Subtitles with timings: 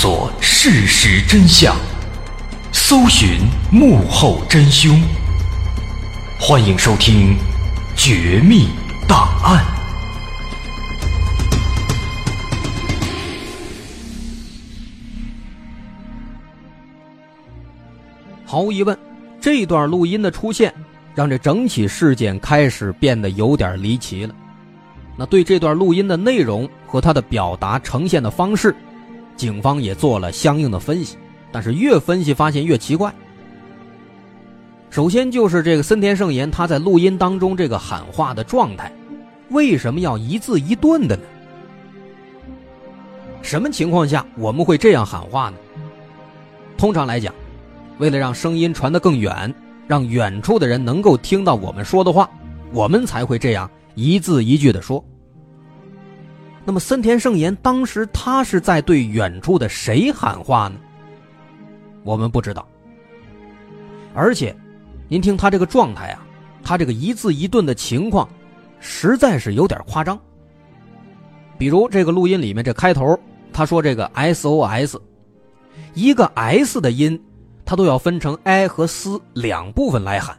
[0.00, 1.76] 探索事实真相，
[2.72, 3.40] 搜寻
[3.70, 4.98] 幕后真凶。
[6.40, 7.36] 欢迎收听
[7.94, 8.68] 《绝密
[9.06, 9.62] 档案》。
[18.46, 18.98] 毫无疑问，
[19.38, 20.72] 这段录音的出现，
[21.14, 24.34] 让这整起事件开始变得有点离奇了。
[25.14, 28.74] 那对这段录音的内容和他的表达呈现的方式，
[29.40, 31.16] 警方也做了相应的分析。
[31.50, 33.12] 但是越分析发现越奇怪。
[34.90, 38.92] 首先就是这个森田圣言他在录音当中这个喊话的状态，
[39.48, 41.22] 为什么要一字一顿的呢？
[43.40, 45.56] 什么情况下我们会这样喊话呢？
[46.76, 47.34] 通常来讲，
[47.98, 49.52] 为了让声音传得更远，
[49.88, 52.28] 让远处的人能够听到我们说的话，
[52.72, 55.04] 我们才会这样一字一句的说。
[56.64, 60.74] 那么森田圣言当时他是在对远处的谁喊话呢？
[62.04, 62.66] 我们不知道。
[64.14, 64.54] 而且，
[65.08, 66.22] 您听他这个状态啊，
[66.62, 68.28] 他这个一字一顿的情况，
[68.78, 70.20] 实在是有点夸张。
[71.56, 73.18] 比如这个录音里面这开头，
[73.52, 74.98] 他说这个 SOS，
[75.94, 77.22] 一个 S 的音，
[77.64, 80.36] 他都要分成 I 和 S 两部分来喊，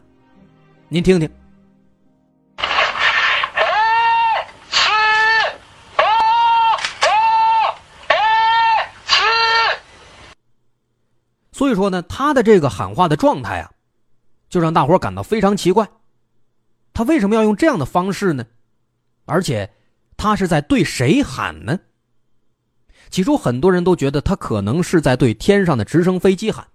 [0.88, 1.28] 您听听。
[11.62, 13.70] 所以说呢，他的这个喊话的状态啊，
[14.48, 15.88] 就让大伙感到非常奇怪。
[16.92, 18.44] 他为什么要用这样的方式呢？
[19.26, 19.72] 而且，
[20.16, 21.78] 他是在对谁喊呢？
[23.10, 26.66] 起初很多人都觉得他可能是在对天上的直升飞机喊，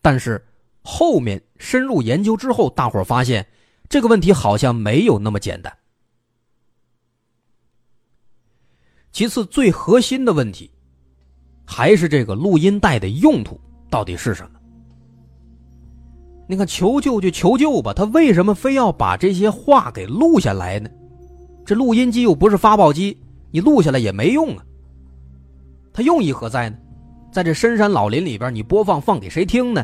[0.00, 0.46] 但是
[0.82, 3.44] 后面深入研究之后，大伙发现
[3.88, 5.76] 这个问题好像没有那么简单。
[9.10, 10.70] 其次，最核心的问题
[11.66, 13.60] 还是这个录音带的用途。
[13.96, 14.50] 到底是什么？
[16.46, 20.90] 你看，求救就求救吧，他为什么非要把这些话给录下来呢？
[21.64, 23.18] 这录音机又不是发报机，
[23.50, 24.62] 你录下来也没用啊。
[25.94, 26.76] 他用意何在呢？
[27.32, 29.82] 在这深山老林里边，你播放放给谁听呢？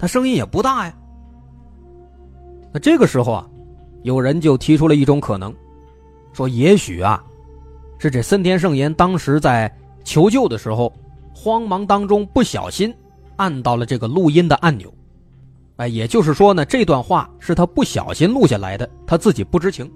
[0.00, 0.94] 他声音也不大呀。
[2.72, 3.48] 那这个时候啊，
[4.02, 5.54] 有人就提出了一种可能，
[6.32, 7.22] 说也许啊，
[8.00, 9.72] 是这森田圣言当时在
[10.02, 10.92] 求救的时候，
[11.32, 12.92] 慌忙当中不小心。
[13.42, 14.94] 按到了这个录音的按钮，
[15.74, 19.90] 哎，也就是说呢，这段话是他不小心录下来的，他自己不知情。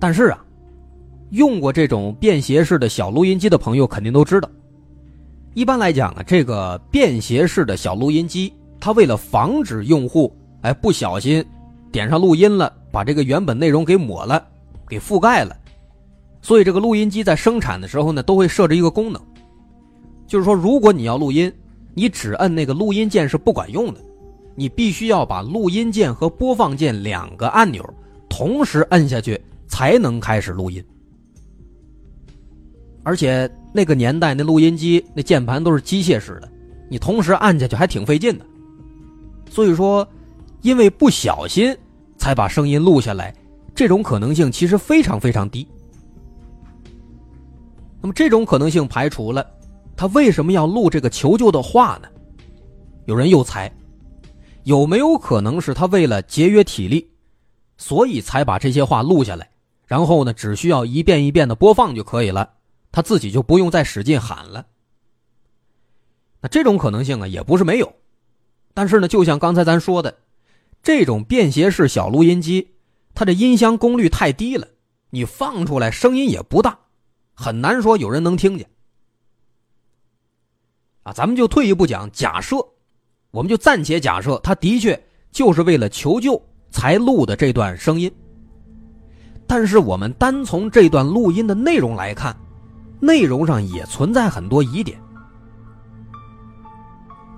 [0.00, 0.44] 但是啊，
[1.30, 4.50] 用过这种便携式的小录音机的朋友肯定都知道，
[5.54, 11.44] 一般来讲啊，这个便携式的小录音机，它为了防止用户哎不小心
[11.92, 14.44] 点上录音了，把这个原本内容给抹了，
[14.88, 15.56] 给覆盖了，
[16.42, 19.22] 所以这个录音机在生产的时候呢，都会设置一个功能。
[20.28, 21.50] 就是说，如果你要录音，
[21.94, 24.00] 你只摁那个录音键是不管用的，
[24.54, 27.82] 你必须要把录音键和播放键两个按钮
[28.28, 30.84] 同时摁下去，才能开始录音。
[33.02, 36.48] 而且那个年代那录音机那键盘都是机械式的，
[36.90, 38.44] 你同时按下去还挺费劲的。
[39.48, 40.06] 所以说，
[40.60, 41.74] 因为不小心
[42.18, 43.34] 才把声音录下来，
[43.74, 45.66] 这种可能性其实非常非常低。
[48.02, 49.44] 那么这种可能性排除了。
[49.98, 52.08] 他为什么要录这个求救的话呢？
[53.06, 53.68] 有人又猜，
[54.62, 57.10] 有没有可能是他为了节约体力，
[57.76, 59.50] 所以才把这些话录下来，
[59.86, 62.48] 然后呢，只需要一遍一遍的播放就可以了，
[62.92, 64.64] 他自己就不用再使劲喊了。
[66.40, 67.92] 那这种可能性啊，也不是没有，
[68.74, 70.16] 但是呢，就像刚才咱说的，
[70.80, 72.68] 这种便携式小录音机，
[73.16, 74.68] 它的音箱功率太低了，
[75.10, 76.78] 你放出来声音也不大，
[77.34, 78.70] 很难说有人能听见。
[81.08, 82.56] 啊，咱们就退一步讲，假设，
[83.30, 85.02] 我们就暂且假设，他的确
[85.32, 86.38] 就是为了求救
[86.70, 88.14] 才录的这段声音。
[89.46, 92.36] 但是我们单从这段录音的内容来看，
[93.00, 95.00] 内容上也存在很多疑点。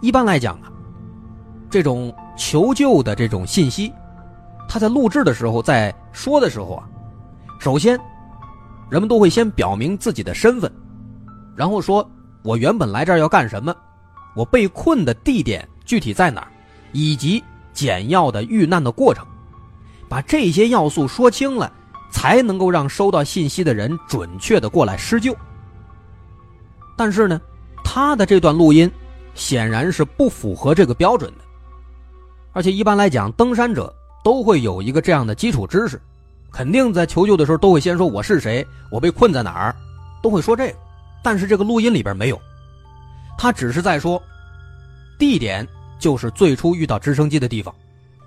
[0.00, 0.72] 一般来讲啊，
[1.70, 3.92] 这种求救的这种信息，
[4.68, 6.88] 他在录制的时候，在说的时候啊，
[7.60, 7.96] 首先，
[8.90, 10.68] 人们都会先表明自己的身份，
[11.54, 12.04] 然后说。
[12.42, 13.74] 我原本来这儿要干什么？
[14.34, 16.48] 我被困的地点具体在哪儿？
[16.92, 17.42] 以及
[17.72, 19.24] 简要的遇难的过程，
[20.08, 21.72] 把这些要素说清了，
[22.10, 25.36] 才能够让收到信息的人准确的过来施救。
[26.96, 27.40] 但是呢，
[27.84, 28.90] 他的这段录音
[29.34, 31.44] 显然是不符合这个标准的，
[32.52, 33.94] 而且一般来讲，登山者
[34.24, 36.00] 都会有一个这样的基础知识，
[36.50, 39.76] 肯定在求救的时候都会先说我是谁，我被困在哪儿，
[40.22, 40.76] 都会说这个。
[41.22, 42.40] 但是这个录音里边没有，
[43.36, 44.22] 他只是在说，
[45.18, 45.66] 地点
[45.98, 47.74] 就是最初遇到直升机的地方，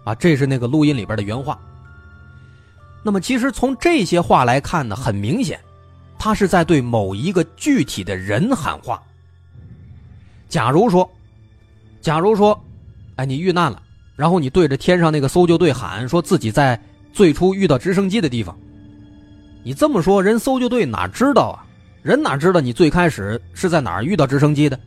[0.03, 1.59] 啊，这是那个录音里边的原话。
[3.03, 5.59] 那么其实从这些话来看呢，很明显，
[6.17, 9.01] 他是在对某一个具体的人喊话。
[10.47, 11.09] 假如说，
[11.99, 12.63] 假如说，
[13.15, 13.81] 哎，你遇难了，
[14.15, 16.79] 然后你对着天上那个搜救队喊，说自己在
[17.11, 18.57] 最初遇到直升机的地方，
[19.63, 21.65] 你这么说，人搜救队哪知道啊？
[22.03, 24.77] 人哪知道你最开始是在哪儿遇到直升机的？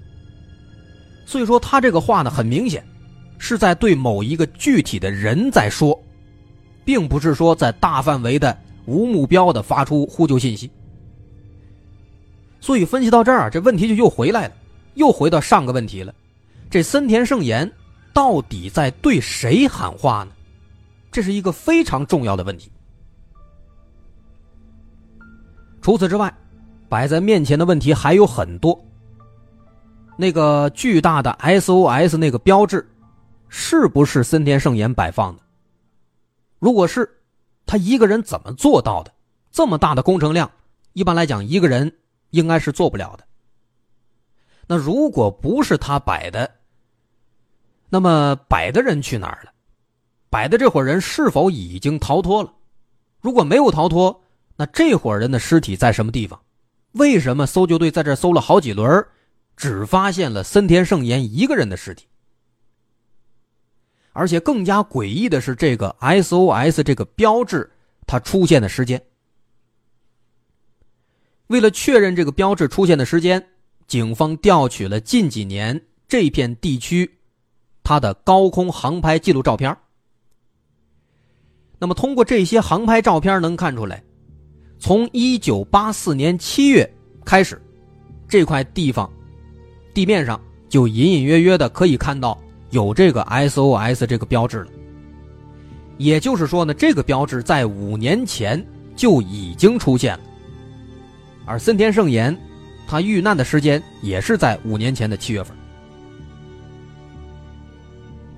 [1.24, 2.86] 所以说他这个话呢，很明显
[3.38, 5.98] 是在对某一个具体的人在说，
[6.84, 10.70] 并不是说在大范围的无目标的发出呼救信息。
[12.60, 14.54] 所以分析到这儿，这问题就又回来了，
[14.94, 16.14] 又回到上个问题了：
[16.68, 17.70] 这森田圣言
[18.12, 20.32] 到底在对谁喊话呢？
[21.10, 22.70] 这是一个非常重要的问题。
[25.80, 26.30] 除此之外。
[26.88, 28.78] 摆在面前的问题还有很多。
[30.16, 32.88] 那个巨大的 SOS 那个标志，
[33.48, 35.42] 是不是森田圣言摆放的？
[36.58, 37.08] 如果是，
[37.66, 39.12] 他一个人怎么做到的？
[39.50, 40.50] 这么大的工程量，
[40.94, 41.92] 一般来讲一个人
[42.30, 43.24] 应该是做不了的。
[44.66, 46.50] 那如果不是他摆的，
[47.88, 49.52] 那么摆的人去哪儿了？
[50.30, 52.52] 摆的这伙人是否已经逃脱了？
[53.20, 54.22] 如果没有逃脱，
[54.56, 56.40] 那这伙人的尸体在什么地方？
[56.96, 59.06] 为什么搜救队在这搜了好几轮，
[59.56, 62.06] 只发现了森田圣言一个人的尸体？
[64.12, 67.70] 而且更加诡异的是，这个 SOS 这个标志
[68.06, 69.02] 它出现的时间。
[71.48, 73.46] 为了确认这个标志出现的时间，
[73.86, 77.18] 警方调取了近几年这片地区
[77.84, 79.76] 它的高空航拍记录照片。
[81.78, 84.02] 那么，通过这些航拍照片能看出来。
[84.78, 86.88] 从一九八四年七月
[87.24, 87.60] 开始，
[88.28, 89.10] 这块地方
[89.94, 92.38] 地面上就隐隐约约的可以看到
[92.70, 94.68] 有这个 SOS 这个标志了。
[95.98, 98.64] 也就是说呢，这个标志在五年前
[98.94, 100.20] 就已经出现了。
[101.46, 102.36] 而森田圣言，
[102.86, 105.56] 他遇难的时间也是在五年前的七月份。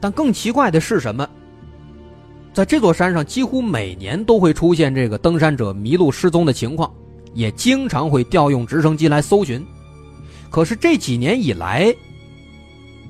[0.00, 1.28] 但更奇怪的是什么？
[2.58, 6.92] 在这座山上，几乎每年都会出现这个登山者迷路失踪的情况，
[7.32, 9.64] 也经常会调用直升机来搜寻。
[10.50, 11.94] 可是这几年以来，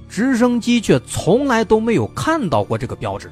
[0.06, 3.30] 直升机却从来都没有看到过这个标志。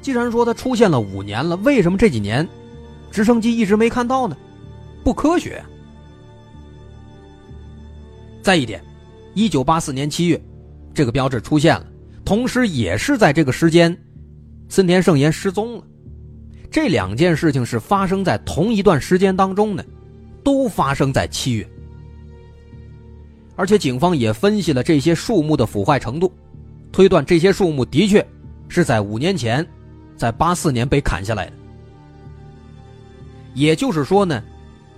[0.00, 2.48] 既然说它出现了五年了，为什么这几年
[3.10, 4.34] 直升机一直没看到呢？
[5.04, 5.62] 不科学。
[8.40, 8.82] 再一点，
[9.34, 10.42] 一九八四年七月，
[10.94, 11.86] 这个标志出现了，
[12.24, 13.94] 同时也是在这个时间。
[14.68, 15.84] 森田圣言失踪了，
[16.70, 19.84] 这两件事情是发生在同一段时间当中的，
[20.42, 21.68] 都发生在七月。
[23.56, 26.32] 而且警方也分析了这些树木的腐坏程度，
[26.90, 28.26] 推断这些树木的确
[28.68, 29.64] 是在五年前，
[30.16, 31.52] 在八四年被砍下来的。
[33.54, 34.42] 也就是说呢，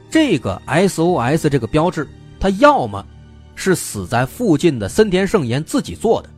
[0.09, 2.09] 这个 SOS 这个标志，
[2.41, 3.05] 它要么
[3.55, 6.31] 是死在附近的森田圣言自己做的，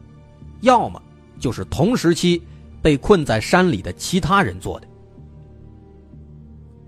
[0.63, 1.01] 要么
[1.39, 2.43] 就是同时期。
[2.89, 4.89] 被困在山里的其他人做的，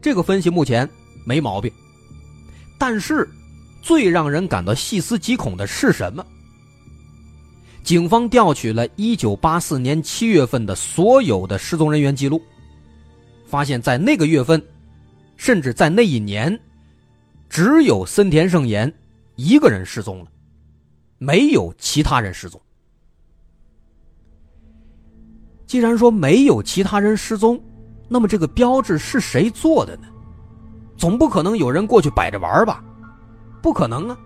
[0.00, 0.88] 这个分析目前
[1.26, 1.70] 没毛病。
[2.78, 3.28] 但是，
[3.82, 6.24] 最让人感到细思极恐的是什么？
[7.84, 12.40] 警方调取了1984年7月份的所有的失踪人员记录，
[13.46, 14.62] 发现，在那个月份，
[15.36, 16.58] 甚至在那一年，
[17.50, 18.90] 只有森田圣言
[19.36, 20.30] 一个人失踪了，
[21.18, 22.58] 没有其他人失踪。
[25.70, 27.56] 既然说没有其他人失踪，
[28.08, 30.08] 那么这个标志是谁做的呢？
[30.96, 32.82] 总不可能有人过去摆着玩吧？
[33.62, 34.18] 不可能啊！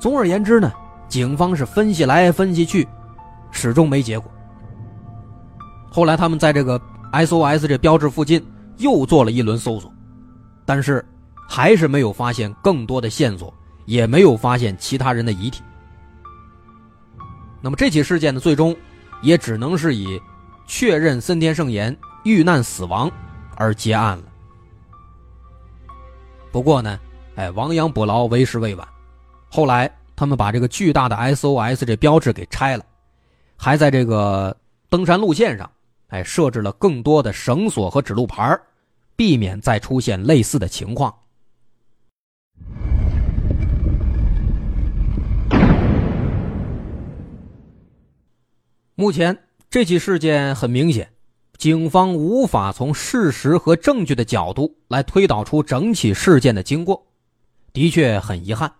[0.00, 0.72] 总而言之呢，
[1.06, 2.88] 警方是分析来分析去，
[3.50, 4.32] 始终没结果。
[5.90, 6.80] 后来他们在这个
[7.12, 8.42] SOS 这标志附近
[8.78, 9.92] 又做了一轮搜索，
[10.64, 11.04] 但是
[11.46, 13.52] 还是没有发现更多的线索，
[13.84, 15.62] 也没有发现其他人的遗体。
[17.66, 18.76] 那么这起事件呢，最终
[19.22, 20.22] 也只能是以
[20.68, 23.10] 确认森田圣言遇难死亡
[23.56, 24.24] 而结案了。
[26.52, 26.96] 不过呢，
[27.34, 28.86] 哎，亡羊补牢为时未晚。
[29.48, 32.84] 后来他们把这个巨大的 SOS 这标志给拆了，
[33.56, 34.56] 还在这个
[34.88, 35.68] 登山路线上，
[36.10, 38.56] 哎，设置了更多的绳索和指路牌，
[39.16, 41.12] 避免再出现类似的情况。
[48.98, 49.36] 目前
[49.68, 51.12] 这起事件很明显，
[51.58, 57.06] 警方无法从事实和证据的角度来推导出整起事件的经过，
[57.74, 58.72] 的确很遗憾。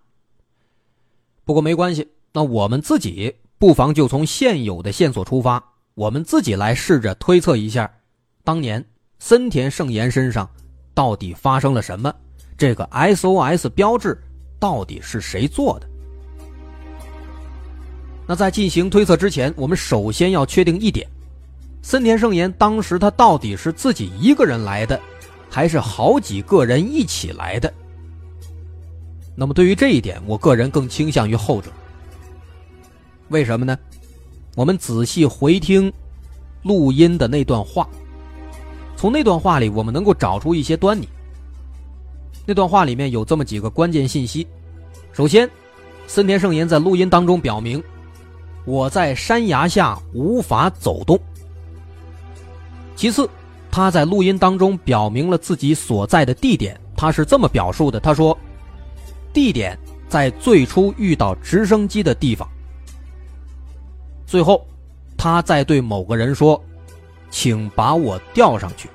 [1.45, 7.93] 不过没关系，那我们自己不妨就从现有的线索出发，我们自己来试着推测一下，
[8.43, 8.83] 当年
[9.19, 10.49] 森田圣言身上
[10.95, 12.11] 到底发生了什么，
[12.57, 14.19] 这个 SOS 标志
[14.59, 15.87] 到底是谁做的？
[18.27, 21.07] 那在进行推测之前，我们首先要确定一点。
[21.83, 25.01] 森田圣言当时他到底是自己一个人来的，
[25.49, 27.73] 还是好几个人一起来的？
[29.37, 31.71] 那么对于这一点，我个人更倾向于后者。
[33.29, 33.79] 为什么呢？
[34.57, 35.93] 我们仔细回听
[36.63, 37.89] 录音的那段话，
[38.97, 41.09] 从那段话里我们能够找出一些端倪。
[42.45, 44.47] 那段话里面有这么几个关键信息：
[45.13, 45.49] 首先，
[46.07, 47.83] 森田圣言在录音当中表明，
[48.67, 51.19] 我在山崖下无法走动。
[52.95, 53.29] 其次，
[53.71, 58.37] 他在录音当中表明了自己所在的地点，他是这么表述的：“他说，
[59.33, 62.47] 地点在最初遇到直升机的地方。”
[64.27, 64.67] 最后，
[65.17, 66.61] 他在对某个人说
[67.31, 68.89] ：“请把我吊上去。”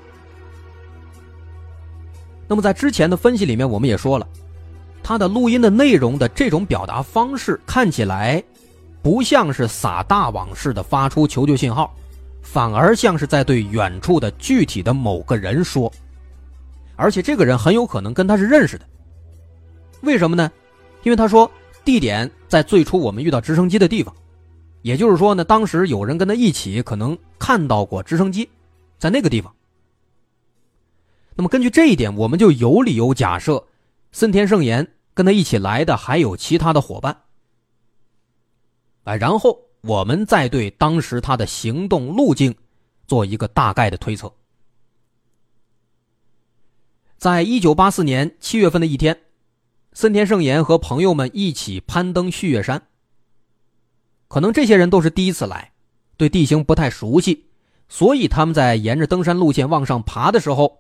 [2.48, 4.28] 那么，在之前的分析里面，我们也说了，
[5.02, 8.44] 他的录音的内容的这种表达方式看起来
[9.02, 11.94] 不像是撒大网似的发出求救信号。
[12.42, 15.90] 反而像是在对远处的具体的某个人说，
[16.96, 18.86] 而且这个人很有可能跟他是认识的。
[20.02, 20.52] 为什么呢？
[21.04, 21.50] 因为他说
[21.86, 24.14] 地点在最初我们遇到直升机的地方，
[24.82, 28.50] 也就是说呢，当时有人跟他一起可能看到过直升机，
[28.98, 29.54] 在那个地方。
[31.36, 33.64] 那么根据这一点，我们就有理由假设，
[34.12, 37.16] 森田圣言跟他一起来的还有其他的伙伴。
[39.04, 39.60] 哎，然后。
[39.84, 42.56] 我们再对当时他的行动路径
[43.08, 44.32] 做一个大概的推测。
[47.18, 49.20] 在一九八四年七月份的一天，
[49.94, 52.80] 森田圣言和朋友们一起攀登旭月山。
[54.28, 55.72] 可能这些人都是第一次来，
[56.16, 57.48] 对地形不太熟悉，
[57.90, 60.78] 所以他们在沿着登山路线往上爬的时候，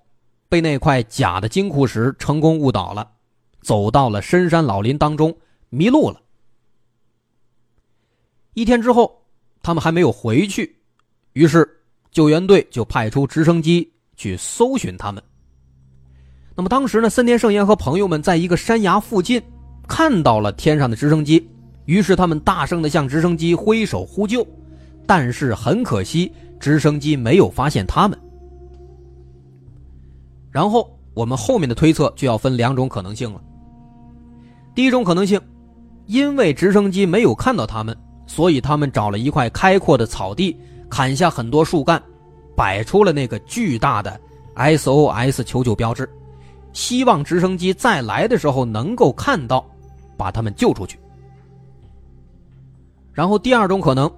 [0.47, 3.13] 被那块假的金库石成功误导了，
[3.61, 5.35] 走到了深山老林当中，
[5.69, 6.21] 迷路了。
[8.53, 9.21] 一天之后，
[9.63, 10.75] 他们还没有回去，
[11.33, 11.67] 于是
[12.11, 15.23] 救援队就派出直升机去搜寻他们。
[16.55, 19.41] 那么当时呢，森田圣彦和朋友们在一个山崖附近
[19.87, 21.49] 看到了天上的直升机，
[21.85, 24.45] 于是他们大声的向直升机挥手呼救，
[25.07, 28.19] 但是很可惜，直升机没有发现他们。
[30.51, 33.41] 然后我们后面的推测就要分两种可能性了。
[34.75, 35.39] 第一种可能性，
[36.05, 37.97] 因为直升机没有看到他们。
[38.31, 40.57] 所以他们找了一块开阔的草地，
[40.89, 42.01] 砍下很多树干，
[42.55, 44.17] 摆出了那个巨大的
[44.55, 46.09] SOS 求救标志，
[46.71, 49.65] 希望直升机再来的时候能够看到，
[50.15, 50.97] 把他们救出去。
[53.11, 54.09] 然后第二种可能，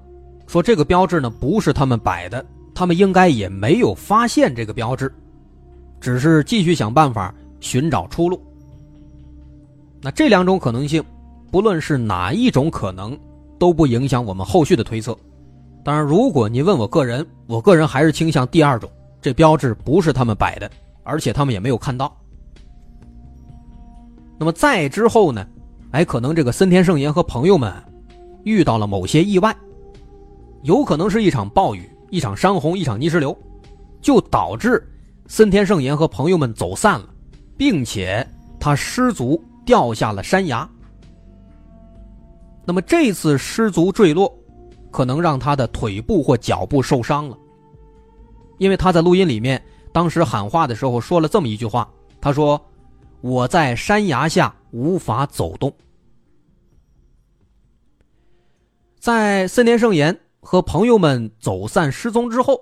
[0.45, 5.11] 说这个标志呢不是他们摆的，他们应该也没有发现这个标志，
[5.99, 8.39] 只是继续想办法寻找出路。
[10.03, 11.03] 那这两种可能性，
[11.49, 13.17] 不论是哪一种可能。
[13.63, 15.17] 都不影响我们后续的推测。
[15.85, 18.91] 当然，如果您问我个人，我个人还是倾向第二种，
[19.21, 20.69] 这标志不是他们摆的，
[21.03, 22.13] 而且他们也没有看到。
[24.37, 25.47] 那么再之后呢？
[25.91, 27.71] 哎，可能这个森田圣言和朋友们
[28.43, 29.55] 遇到了某些意外，
[30.63, 33.33] 有可能是一场暴雨、一场山洪、一场泥石流，
[34.01, 34.85] 就导致
[35.27, 37.07] 森田圣言和朋友们走散了，
[37.55, 38.27] 并且
[38.59, 40.69] 他失足掉下了山崖。
[42.65, 44.33] 那么这次失足坠落，
[44.89, 47.37] 可能让他的腿部或脚部受伤了。
[48.57, 51.91] 因为他在录音里面当时喊话的时候说了这么一句话
[52.21, 52.59] ：“他说
[53.19, 55.75] 我在山崖下无法走动。”
[58.97, 62.61] 在森田圣言和朋友们走散失踪之后，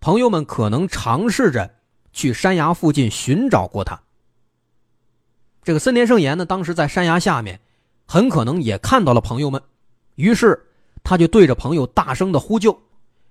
[0.00, 1.70] 朋友们可能尝试着
[2.12, 3.98] 去山崖附近寻找过他。
[5.62, 7.58] 这个森田圣言呢，当时在山崖下面。
[8.10, 9.62] 很可能也看到了朋友们，
[10.16, 10.60] 于是
[11.04, 12.76] 他就对着朋友大声的呼救，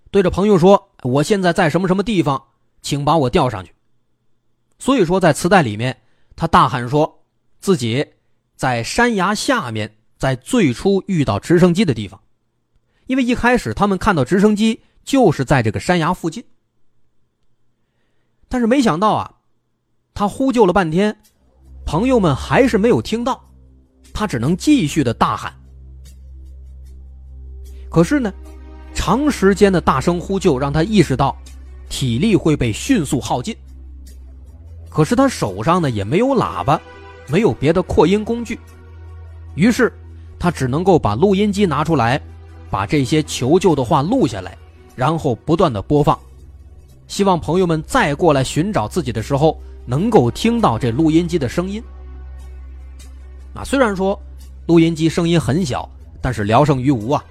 [0.10, 2.42] 对着朋友说：“我现在在什么什么地方，
[2.82, 3.76] 请把我吊上去。”
[4.80, 6.00] 所以说，在磁带里面，
[6.38, 7.26] 他大喊说
[7.60, 8.08] 自己
[8.56, 12.18] 在山崖下面，在最初遇到直升机的地方，
[13.08, 16.42] 因为一开始他们看到直升机就是在这个山崖附近，
[18.48, 19.40] 但是没想到啊，
[20.14, 21.20] 他呼救了半天，
[21.86, 23.49] 朋友们还是没有听到。
[24.20, 25.50] 他只能继续的大喊，
[27.90, 28.34] 可是呢，
[28.94, 31.34] 长时间的大声呼救让他意识到，
[31.88, 33.56] 体力会被迅速耗尽。
[34.90, 36.82] 可是他手上呢也没有喇叭，
[37.30, 38.60] 没有别的扩音工具，
[39.56, 39.90] 于是
[40.38, 42.22] 他只能够把录音机拿出来，
[42.70, 44.58] 把这些求救的话录下来，
[44.98, 46.20] 然后不断的播放，
[47.08, 51.82] 希望朋友们再过来寻找自己的时候能够听到这录音机的声音。
[53.53, 54.20] 啊，虽然说
[54.68, 55.89] 录音机声音很小，
[56.22, 57.24] 但是聊胜于无啊，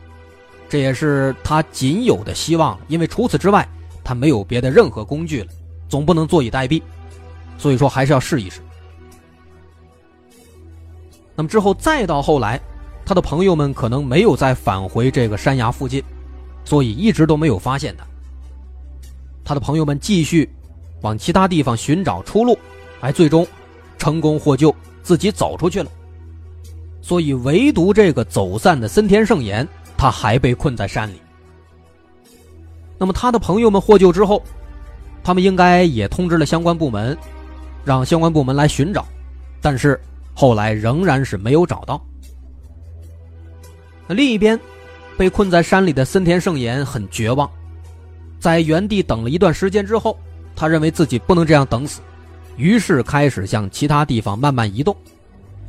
[0.69, 3.67] 这也是他仅有的希望，因为除此之外
[4.03, 5.49] 他没有别的任何工具了，
[5.89, 6.83] 总不能坐以待毙。
[7.57, 8.61] 所以说还是要试一试。
[11.35, 12.61] 那么之后再到后来，
[13.05, 16.03] 他的朋友们可能没有再返回这个山崖附近，
[16.65, 18.05] 所以一直都没有发现他。
[19.45, 20.49] 他的朋友们继续
[21.01, 22.59] 往其他地方寻找出路，
[23.01, 23.47] 哎，最终
[23.99, 25.91] 成功获救，自己走出去了。
[27.09, 31.19] 所以唯独这个走散的森田圣言，他还被困在山里。
[32.99, 34.43] 那么他的朋友们获救之后，
[35.25, 37.17] 他们应该也通知了相关部门。
[37.83, 39.07] 让相关部门来寻找，
[39.63, 39.99] 但是
[40.35, 41.99] 后来仍然是没有找到。
[44.07, 44.61] 那另一边，
[45.17, 47.51] 被困在山里的森田圣言很绝望，
[48.39, 50.19] 在原地等了一段时间之后，
[50.55, 52.03] 他认为自己不能这样等死，
[52.59, 54.95] 于是开始向其他地方慢慢移动。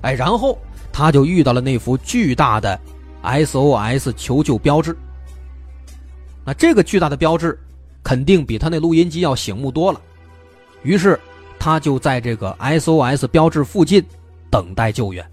[0.01, 0.58] 哎，然后
[1.00, 2.77] 他就遇到了那幅巨大的
[3.24, 4.94] SOS 求救标志。
[6.44, 7.58] 那这个巨大的标志，
[8.03, 10.01] 肯定比他那录音机要醒目多了，
[10.84, 11.18] 于是。
[11.58, 14.01] 他就在这个 SOS 标志附近
[14.50, 15.29] 等待救援，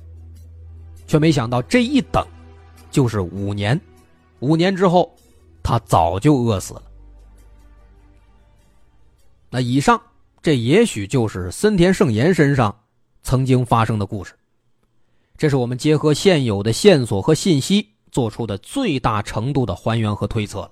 [1.07, 2.27] 却没想到这一等
[2.91, 3.81] 就是五年。
[4.41, 5.15] 五年之后，
[5.63, 6.83] 他早就饿死了。
[9.51, 10.01] 那以上，
[10.43, 12.77] 这也许就是森田圣言身上
[13.23, 14.35] 曾经发生的故事。
[15.37, 20.71] 这是我们结合现有的线索和信息做出的最大程度的还原和推测了。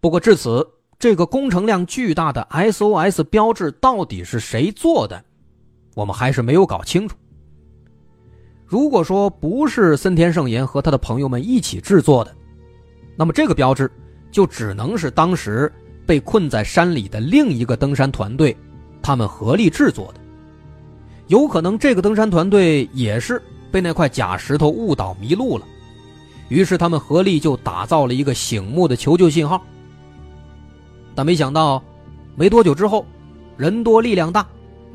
[0.00, 0.66] 不过至此。
[1.00, 5.24] 这个工程量巨大的 SOS 标志到底是谁做的？
[5.94, 7.16] 我们还是没有搞清楚。
[8.66, 12.36] 如果说不是森田圣言和他的朋友们一起制作的，
[13.16, 13.90] 那么这个标志
[14.30, 15.72] 就只能是当时
[16.04, 18.54] 被困在山里的另一个登山团队，
[19.00, 20.19] 他们合力制作的。
[21.30, 23.40] 有可能这个登山团队也是
[23.70, 25.64] 被那块假石头误导迷路了，
[26.48, 29.62] 于是他们合力就打造了一个醒目的求救信号。
[31.14, 31.80] 但没想到，
[32.34, 33.06] 没多久之后，
[33.56, 34.44] 人多力量大，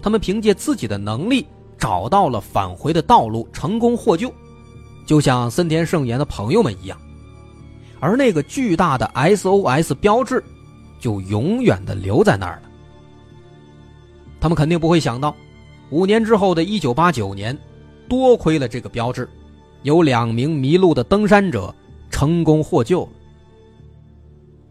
[0.02, 4.30] 他们凭借自己的能力找到了返回的道路，成功获救，
[5.06, 6.98] 就像森田圣言的朋友们一样。
[8.02, 10.44] 而那个巨大的 SOS 标志，
[11.00, 12.70] 就永远的留在那儿了。
[14.42, 15.34] 他们肯定不会想到，
[15.90, 17.58] 五年之后的一九八九年，
[18.08, 19.28] 多亏了这个标志，
[19.84, 21.74] 有两名迷路的登山者
[22.10, 23.08] 成功获救。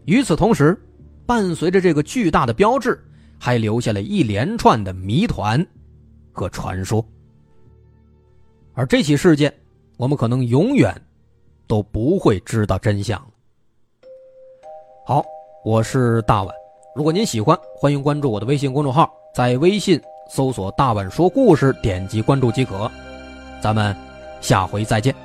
[0.05, 0.77] 与此同时。
[1.27, 3.03] 伴随着这个巨大的标志，
[3.39, 5.65] 还留下了一连串的谜团
[6.31, 7.03] 和传说。
[8.75, 9.51] 而这起事件，
[9.97, 10.95] 我们可能永远
[11.65, 13.19] 都不会知道真相。
[15.03, 15.25] 好，
[15.63, 16.53] 我是大碗。
[16.95, 22.89] 如果您喜欢，欢迎关注我的微信公众号，在微信搜索“大碗说故事”，点击关注即可。
[23.61, 23.95] 咱们
[24.41, 25.24] 下回再见。